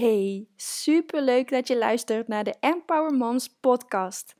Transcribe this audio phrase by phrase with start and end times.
[0.00, 4.34] Hey, superleuk dat je luistert naar de Empower Moms podcast.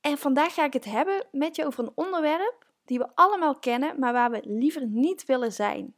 [0.00, 3.98] En vandaag ga ik het hebben met je over een onderwerp die we allemaal kennen,
[3.98, 5.94] maar waar we liever niet willen zijn.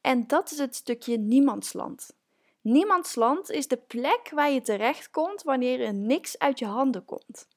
[0.00, 2.16] En dat is het stukje niemandsland.
[2.60, 7.48] Niemandsland is de plek waar je terechtkomt wanneer er niks uit je handen komt.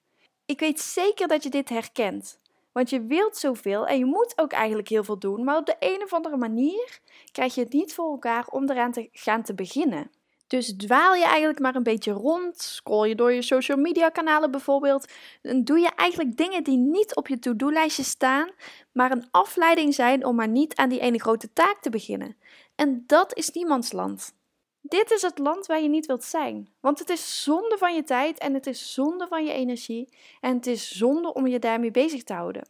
[0.45, 2.39] Ik weet zeker dat je dit herkent.
[2.71, 5.75] Want je wilt zoveel en je moet ook eigenlijk heel veel doen, maar op de
[5.79, 6.99] een of andere manier
[7.31, 10.11] krijg je het niet voor elkaar om eraan te gaan te beginnen.
[10.48, 14.52] Dus dwaal je eigenlijk maar een beetje rond, scroll je door je social media kanalen
[14.52, 18.50] bijvoorbeeld, dan doe je eigenlijk dingen die niet op je to-do-lijstje staan,
[18.91, 22.38] maar een afleiding zijn om maar niet aan die ene grote taak te beginnen.
[22.76, 24.34] En dat is niemands land.
[24.81, 28.03] Dit is het land waar je niet wilt zijn, want het is zonde van je
[28.03, 30.09] tijd en het is zonde van je energie
[30.41, 32.67] en het is zonde om je daarmee bezig te houden.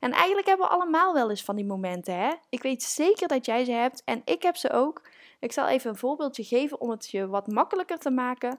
[0.00, 2.32] En eigenlijk hebben we allemaal wel eens van die momenten, hè?
[2.48, 5.02] Ik weet zeker dat jij ze hebt en ik heb ze ook.
[5.40, 8.58] Ik zal even een voorbeeldje geven om het je wat makkelijker te maken.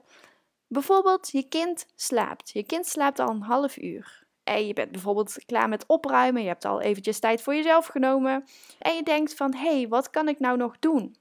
[0.66, 2.50] Bijvoorbeeld, je kind slaapt.
[2.50, 4.24] Je kind slaapt al een half uur.
[4.44, 6.42] En je bent bijvoorbeeld klaar met opruimen.
[6.42, 8.44] Je hebt al eventjes tijd voor jezelf genomen.
[8.78, 11.16] En je denkt van, hé, hey, wat kan ik nou nog doen?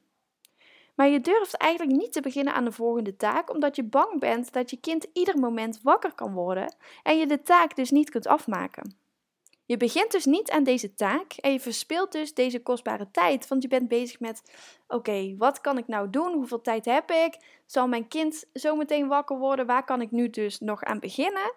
[0.95, 4.53] Maar je durft eigenlijk niet te beginnen aan de volgende taak, omdat je bang bent
[4.53, 8.27] dat je kind ieder moment wakker kan worden en je de taak dus niet kunt
[8.27, 8.97] afmaken.
[9.65, 13.61] Je begint dus niet aan deze taak en je verspilt dus deze kostbare tijd, want
[13.61, 14.41] je bent bezig met:
[14.87, 16.33] oké, wat kan ik nou doen?
[16.33, 17.37] Hoeveel tijd heb ik?
[17.65, 19.65] Zal mijn kind zo meteen wakker worden?
[19.65, 21.53] Waar kan ik nu dus nog aan beginnen?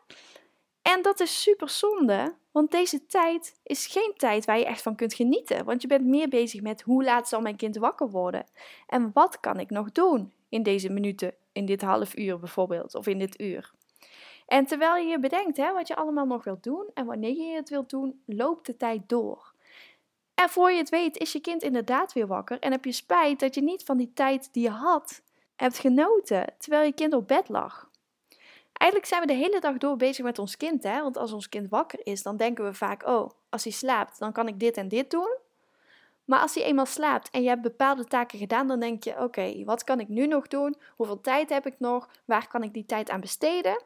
[0.82, 4.96] En dat is super zonde, want deze tijd is geen tijd waar je echt van
[4.96, 8.46] kunt genieten, want je bent meer bezig met hoe laat zal mijn kind wakker worden?
[8.86, 13.06] En wat kan ik nog doen in deze minuten, in dit half uur bijvoorbeeld, of
[13.06, 13.72] in dit uur?
[14.48, 17.54] En terwijl je je bedenkt hè, wat je allemaal nog wilt doen en wanneer je
[17.54, 19.52] het wilt doen, loopt de tijd door.
[20.34, 23.40] En voor je het weet is je kind inderdaad weer wakker en heb je spijt
[23.40, 25.22] dat je niet van die tijd die je had
[25.56, 27.90] hebt genoten terwijl je kind op bed lag.
[28.72, 31.02] Eigenlijk zijn we de hele dag door bezig met ons kind, hè?
[31.02, 34.32] want als ons kind wakker is, dan denken we vaak: oh, als hij slaapt, dan
[34.32, 35.36] kan ik dit en dit doen.
[36.24, 39.64] Maar als hij eenmaal slaapt en je hebt bepaalde taken gedaan, dan denk je: oké,
[39.64, 40.76] wat kan ik nu nog doen?
[40.96, 42.08] Hoeveel tijd heb ik nog?
[42.24, 43.82] Waar kan ik die tijd aan besteden?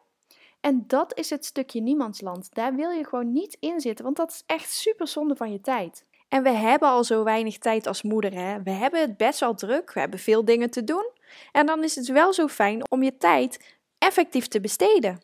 [0.63, 2.55] En dat is het stukje niemandsland.
[2.55, 5.61] Daar wil je gewoon niet in zitten, want dat is echt super zonde van je
[5.61, 6.05] tijd.
[6.29, 8.33] En we hebben al zo weinig tijd als moeder.
[8.33, 8.63] Hè?
[8.63, 11.11] We hebben het best wel druk, we hebben veel dingen te doen.
[11.53, 15.23] En dan is het wel zo fijn om je tijd effectief te besteden.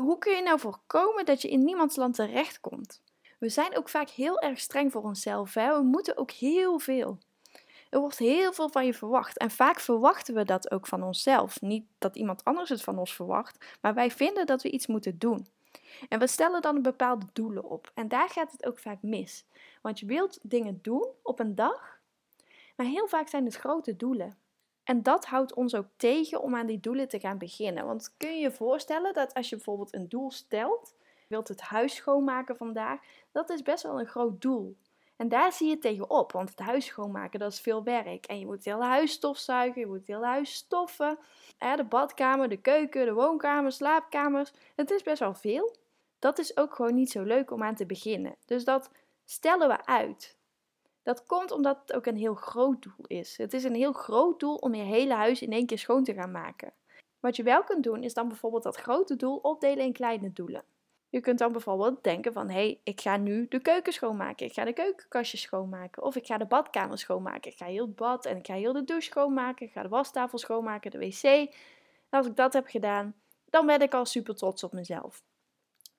[0.00, 3.00] Hoe kun je nou voorkomen dat je in niemandsland terechtkomt?
[3.38, 5.54] We zijn ook vaak heel erg streng voor onszelf.
[5.54, 5.76] Hè?
[5.76, 7.18] We moeten ook heel veel.
[7.90, 9.38] Er wordt heel veel van je verwacht.
[9.38, 11.60] En vaak verwachten we dat ook van onszelf.
[11.60, 15.18] Niet dat iemand anders het van ons verwacht, maar wij vinden dat we iets moeten
[15.18, 15.46] doen.
[16.08, 17.90] En we stellen dan bepaalde doelen op.
[17.94, 19.44] En daar gaat het ook vaak mis.
[19.82, 22.00] Want je wilt dingen doen op een dag,
[22.76, 24.38] maar heel vaak zijn het grote doelen.
[24.84, 27.86] En dat houdt ons ook tegen om aan die doelen te gaan beginnen.
[27.86, 30.94] Want kun je je voorstellen dat als je bijvoorbeeld een doel stelt,
[31.28, 33.00] wilt het huis schoonmaken vandaag,
[33.32, 34.76] dat is best wel een groot doel.
[35.16, 38.26] En daar zie je tegenop, want het huis schoonmaken, dat is veel werk.
[38.26, 41.18] En je moet het hele huis stofzuigen, je moet het hele huis stoffen.
[41.58, 44.52] De badkamer, de keuken, de woonkamer, slaapkamers.
[44.74, 45.76] Het is best wel veel.
[46.18, 48.36] Dat is ook gewoon niet zo leuk om aan te beginnen.
[48.44, 48.90] Dus dat
[49.24, 50.36] stellen we uit.
[51.02, 53.36] Dat komt omdat het ook een heel groot doel is.
[53.36, 56.14] Het is een heel groot doel om je hele huis in één keer schoon te
[56.14, 56.72] gaan maken.
[57.20, 60.64] Wat je wel kunt doen, is dan bijvoorbeeld dat grote doel opdelen in kleine doelen.
[61.16, 64.46] Je kunt dan bijvoorbeeld denken van, hé, hey, ik ga nu de keuken schoonmaken.
[64.46, 66.02] Ik ga de keukenkastjes schoonmaken.
[66.02, 67.50] Of ik ga de badkamer schoonmaken.
[67.50, 69.66] Ik ga heel het bad en ik ga heel de douche schoonmaken.
[69.66, 71.22] Ik ga de wastafel schoonmaken, de wc.
[71.22, 71.48] En
[72.10, 75.22] als ik dat heb gedaan, dan ben ik al super trots op mezelf.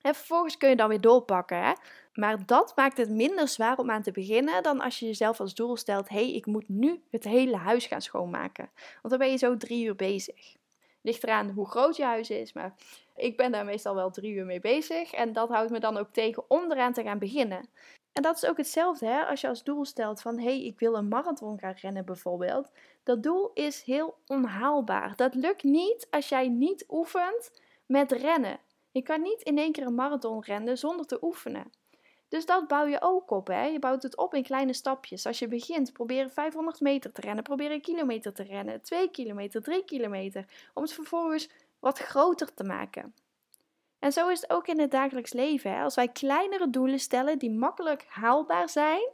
[0.00, 1.62] En vervolgens kun je dan weer doorpakken.
[1.62, 1.72] Hè?
[2.12, 5.54] Maar dat maakt het minder zwaar om aan te beginnen dan als je jezelf als
[5.54, 8.70] doel stelt: hé, hey, ik moet nu het hele huis gaan schoonmaken.
[8.74, 10.56] Want dan ben je zo drie uur bezig.
[11.02, 12.74] Ligt eraan hoe groot je huis is, maar
[13.16, 15.12] ik ben daar meestal wel drie uur mee bezig.
[15.12, 17.68] En dat houdt me dan ook tegen om eraan te gaan beginnen.
[18.12, 19.24] En dat is ook hetzelfde hè?
[19.24, 22.70] als je als doel stelt van hé, hey, ik wil een marathon gaan rennen bijvoorbeeld.
[23.02, 25.16] Dat doel is heel onhaalbaar.
[25.16, 27.50] Dat lukt niet als jij niet oefent
[27.86, 28.60] met rennen.
[28.90, 31.72] Je kan niet in één keer een marathon rennen zonder te oefenen.
[32.28, 33.46] Dus dat bouw je ook op.
[33.46, 33.64] Hè?
[33.64, 35.26] Je bouwt het op in kleine stapjes.
[35.26, 39.62] Als je begint, probeer 500 meter te rennen, probeer een kilometer te rennen, 2 kilometer,
[39.62, 40.44] 3 kilometer.
[40.74, 41.48] Om het vervolgens
[41.78, 43.14] wat groter te maken.
[43.98, 45.72] En zo is het ook in het dagelijks leven.
[45.72, 45.82] Hè?
[45.82, 49.08] Als wij kleinere doelen stellen die makkelijk haalbaar zijn,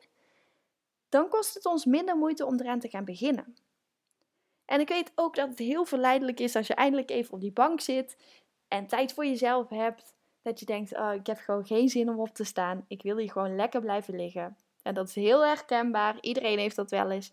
[1.08, 3.56] dan kost het ons minder moeite om eraan te gaan beginnen.
[4.64, 7.52] En ik weet ook dat het heel verleidelijk is als je eindelijk even op die
[7.52, 8.17] bank zit
[8.69, 10.14] en tijd voor jezelf hebt.
[10.44, 12.85] Dat je denkt, oh, ik heb gewoon geen zin om op te staan.
[12.88, 14.56] Ik wil hier gewoon lekker blijven liggen.
[14.82, 16.17] En dat is heel herkenbaar.
[16.20, 17.32] Iedereen heeft dat wel eens.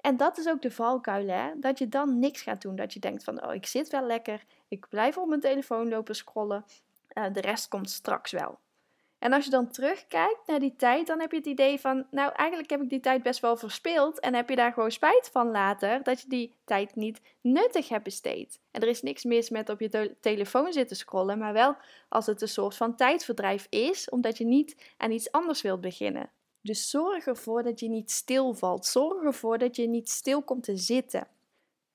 [0.00, 1.50] En dat is ook de valkuil, hè?
[1.56, 2.76] Dat je dan niks gaat doen.
[2.76, 4.44] Dat je denkt van, oh, ik zit wel lekker.
[4.68, 6.64] Ik blijf op mijn telefoon lopen scrollen.
[7.14, 8.58] Uh, de rest komt straks wel.
[9.20, 12.32] En als je dan terugkijkt naar die tijd, dan heb je het idee van, nou
[12.32, 15.50] eigenlijk heb ik die tijd best wel verspeeld en heb je daar gewoon spijt van
[15.50, 18.60] later dat je die tijd niet nuttig hebt besteed.
[18.70, 21.76] En er is niks mis met op je telefoon zitten scrollen, maar wel
[22.08, 26.30] als het een soort van tijdverdrijf is, omdat je niet aan iets anders wilt beginnen.
[26.62, 28.86] Dus zorg ervoor dat je niet stilvalt.
[28.86, 31.28] Zorg ervoor dat je niet stil komt te zitten.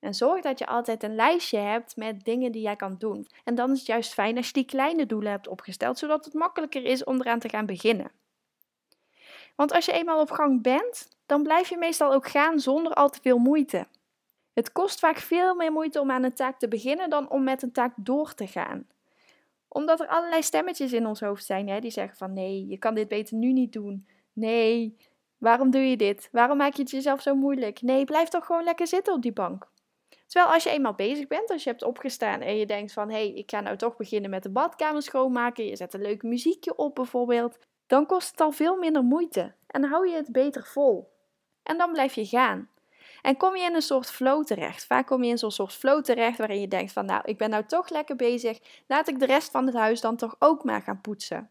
[0.05, 3.27] En zorg dat je altijd een lijstje hebt met dingen die jij kan doen.
[3.43, 6.33] En dan is het juist fijn als je die kleine doelen hebt opgesteld, zodat het
[6.33, 8.11] makkelijker is om eraan te gaan beginnen.
[9.55, 13.09] Want als je eenmaal op gang bent, dan blijf je meestal ook gaan zonder al
[13.09, 13.87] te veel moeite.
[14.53, 17.61] Het kost vaak veel meer moeite om aan een taak te beginnen dan om met
[17.61, 18.87] een taak door te gaan.
[19.67, 22.95] Omdat er allerlei stemmetjes in ons hoofd zijn hè, die zeggen van nee, je kan
[22.95, 24.07] dit beter nu niet doen.
[24.33, 24.97] Nee,
[25.37, 26.29] waarom doe je dit?
[26.31, 27.81] Waarom maak je het jezelf zo moeilijk?
[27.81, 29.73] Nee, blijf toch gewoon lekker zitten op die bank.
[30.27, 33.15] Terwijl als je eenmaal bezig bent, als je hebt opgestaan en je denkt van hé,
[33.15, 36.75] hey, ik ga nou toch beginnen met de badkamer schoonmaken, je zet een leuk muziekje
[36.75, 37.57] op bijvoorbeeld,
[37.87, 41.13] dan kost het al veel minder moeite en hou je het beter vol.
[41.63, 42.69] En dan blijf je gaan.
[43.21, 44.85] En kom je in een soort flow terecht.
[44.85, 47.49] Vaak kom je in zo'n soort flow terecht waarin je denkt van nou, ik ben
[47.49, 50.81] nou toch lekker bezig, laat ik de rest van het huis dan toch ook maar
[50.81, 51.49] gaan poetsen.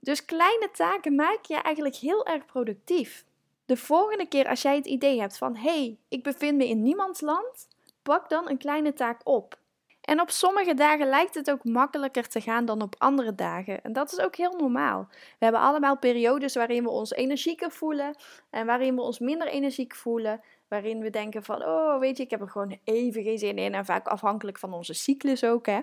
[0.00, 3.24] Dus kleine taken maken je eigenlijk heel erg productief.
[3.66, 6.82] De volgende keer als jij het idee hebt van hé, hey, ik bevind me in
[6.82, 7.68] niemands land,
[8.02, 9.60] pak dan een kleine taak op.
[10.02, 13.82] En op sommige dagen lijkt het ook makkelijker te gaan dan op andere dagen.
[13.82, 15.06] En dat is ook heel normaal.
[15.10, 18.14] We hebben allemaal periodes waarin we ons energieker voelen
[18.50, 20.40] en waarin we ons minder energiek voelen.
[20.68, 23.74] Waarin we denken van, oh weet je, ik heb er gewoon even geen zin in.
[23.74, 25.66] En vaak afhankelijk van onze cyclus ook.
[25.66, 25.78] Hè.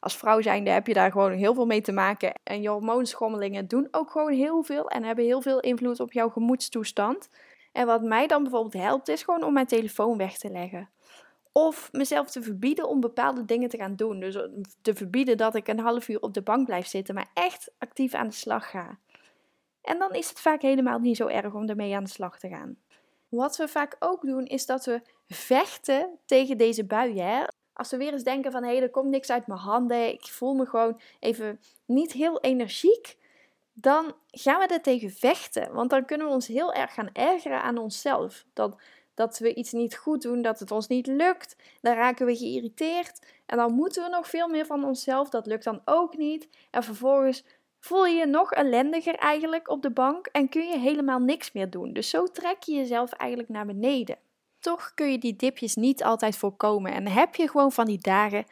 [0.00, 2.32] Als vrouw zijnde heb je daar gewoon heel veel mee te maken.
[2.44, 6.28] En je hormoonschommelingen doen ook gewoon heel veel en hebben heel veel invloed op jouw
[6.28, 7.28] gemoedstoestand.
[7.72, 10.88] En wat mij dan bijvoorbeeld helpt, is gewoon om mijn telefoon weg te leggen.
[11.58, 14.20] Of mezelf te verbieden om bepaalde dingen te gaan doen.
[14.20, 14.38] Dus
[14.82, 18.14] te verbieden dat ik een half uur op de bank blijf zitten, maar echt actief
[18.14, 18.98] aan de slag ga.
[19.82, 22.48] En dan is het vaak helemaal niet zo erg om ermee aan de slag te
[22.48, 22.76] gaan.
[23.28, 27.54] Wat we vaak ook doen, is dat we vechten tegen deze buien.
[27.72, 30.26] Als we weer eens denken van hé, hey, er komt niks uit mijn handen, ik
[30.26, 33.16] voel me gewoon even niet heel energiek,
[33.72, 35.72] dan gaan we er tegen vechten.
[35.72, 38.44] Want dan kunnen we ons heel erg gaan ergeren aan onszelf.
[39.18, 41.56] Dat we iets niet goed doen, dat het ons niet lukt.
[41.80, 45.28] Dan raken we geïrriteerd en dan moeten we nog veel meer van onszelf.
[45.28, 46.48] Dat lukt dan ook niet.
[46.70, 47.44] En vervolgens
[47.80, 51.70] voel je je nog ellendiger eigenlijk op de bank en kun je helemaal niks meer
[51.70, 51.92] doen.
[51.92, 54.18] Dus zo trek je jezelf eigenlijk naar beneden.
[54.58, 58.44] Toch kun je die dipjes niet altijd voorkomen en heb je gewoon van die dagen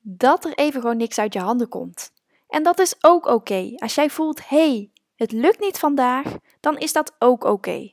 [0.00, 2.12] dat er even gewoon niks uit je handen komt.
[2.48, 3.72] En dat is ook oké.
[3.76, 7.90] Als jij voelt, hé, hey, het lukt niet vandaag, dan is dat ook oké.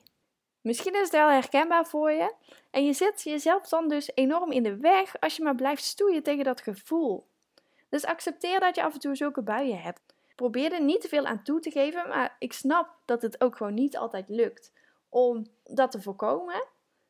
[0.68, 2.34] Misschien is het wel herkenbaar voor je.
[2.72, 6.24] En je zet jezelf dan dus enorm in de weg als je maar blijft stoeien
[6.24, 7.28] tegen dat gevoel.
[7.90, 10.02] Dus accepteer dat je af en toe zulke buien hebt.
[10.36, 13.58] Probeer er niet te veel aan toe te geven, maar ik snap dat het ook
[13.58, 14.72] gewoon niet altijd lukt
[15.10, 16.64] om dat te voorkomen.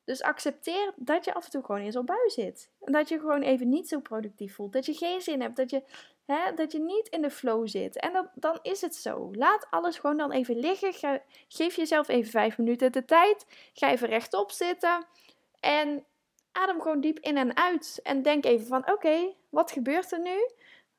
[0.07, 2.69] Dus accepteer dat je af en toe gewoon in zo'n bui zit.
[2.81, 4.73] En dat je gewoon even niet zo productief voelt.
[4.73, 5.55] Dat je geen zin hebt.
[5.55, 5.83] Dat je,
[6.25, 7.99] hè, dat je niet in de flow zit.
[7.99, 9.31] En dan, dan is het zo.
[9.33, 11.21] Laat alles gewoon dan even liggen.
[11.47, 13.45] geef jezelf even vijf minuten de tijd.
[13.73, 15.05] Ga even rechtop zitten.
[15.59, 16.05] En
[16.51, 17.99] adem gewoon diep in en uit.
[18.03, 20.49] En denk even van oké, wat gebeurt er nu?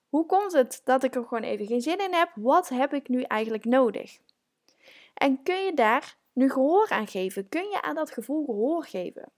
[0.08, 2.30] Hoe komt het dat ik er gewoon even geen zin in heb?
[2.34, 4.18] Wat heb ik nu eigenlijk nodig?
[5.14, 7.48] En kun je daar nu gehoor aan geven?
[7.48, 9.32] Kun je aan dat gevoel gehoor geven?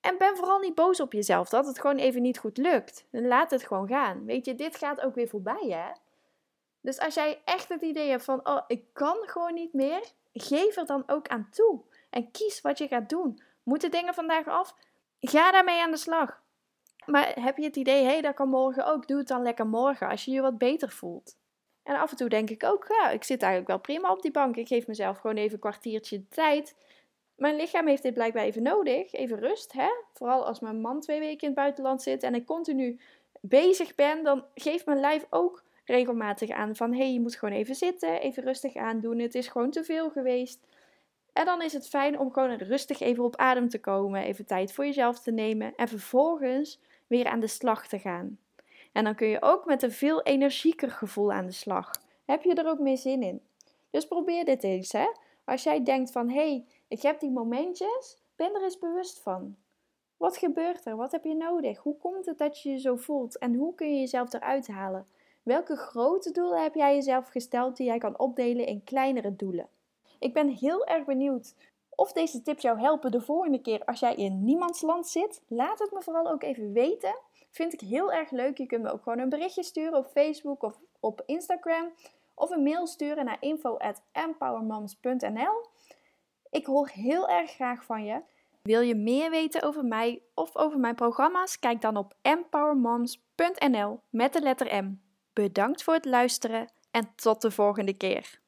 [0.00, 3.06] En ben vooral niet boos op jezelf dat het gewoon even niet goed lukt.
[3.10, 4.24] Laat het gewoon gaan.
[4.24, 5.92] Weet je, dit gaat ook weer voorbij, hè?
[6.80, 10.76] Dus als jij echt het idee hebt van, oh, ik kan gewoon niet meer, geef
[10.76, 11.80] er dan ook aan toe.
[12.10, 13.42] En kies wat je gaat doen.
[13.62, 14.74] Moeten dingen vandaag af?
[15.20, 16.42] Ga daarmee aan de slag.
[17.06, 19.66] Maar heb je het idee, hé, hey, dat kan morgen ook, doe het dan lekker
[19.66, 21.36] morgen als je je wat beter voelt.
[21.82, 24.30] En af en toe denk ik ook, ja, ik zit eigenlijk wel prima op die
[24.30, 24.56] bank.
[24.56, 26.76] Ik geef mezelf gewoon even een kwartiertje de tijd.
[27.34, 29.72] Mijn lichaam heeft dit blijkbaar even nodig, even rust.
[29.72, 29.88] Hè?
[30.12, 33.00] Vooral als mijn man twee weken in het buitenland zit en ik continu
[33.40, 37.54] bezig ben, dan geeft mijn lijf ook regelmatig aan van hé, hey, je moet gewoon
[37.54, 39.18] even zitten, even rustig aandoen.
[39.18, 40.66] Het is gewoon te veel geweest.
[41.32, 44.72] En dan is het fijn om gewoon rustig even op adem te komen, even tijd
[44.72, 48.38] voor jezelf te nemen en vervolgens weer aan de slag te gaan.
[48.92, 51.90] En dan kun je ook met een veel energieker gevoel aan de slag.
[52.24, 53.42] Heb je er ook meer zin in?
[53.90, 54.92] Dus probeer dit eens.
[54.92, 55.06] Hè?
[55.44, 59.56] Als jij denkt van, hé, hey, ik heb die momentjes, ben er eens bewust van.
[60.16, 60.96] Wat gebeurt er?
[60.96, 61.78] Wat heb je nodig?
[61.78, 63.38] Hoe komt het dat je je zo voelt?
[63.38, 65.06] En hoe kun je jezelf eruit halen?
[65.42, 69.68] Welke grote doelen heb jij jezelf gesteld die jij kan opdelen in kleinere doelen?
[70.18, 71.54] Ik ben heel erg benieuwd
[72.00, 75.42] Of deze tips jou helpen de volgende keer als jij in niemands land zit.
[75.48, 77.18] Laat het me vooral ook even weten.
[77.50, 78.58] Vind ik heel erg leuk.
[78.58, 81.92] Je kunt me ook gewoon een berichtje sturen op Facebook of op Instagram.
[82.34, 85.66] Of een mail sturen naar info.empowermoms.nl.
[86.50, 88.20] Ik hoor heel erg graag van je.
[88.62, 91.58] Wil je meer weten over mij of over mijn programma's?
[91.58, 94.94] Kijk dan op empowermoms.nl met de letter M.
[95.32, 98.39] Bedankt voor het luisteren en tot de volgende keer.